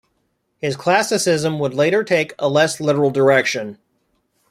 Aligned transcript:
His 0.57 0.75
classicism 0.75 1.59
would 1.59 1.75
later 1.75 2.03
take 2.03 2.33
a 2.39 2.49
less 2.49 2.79
literal 2.79 3.11
direction. 3.11 3.77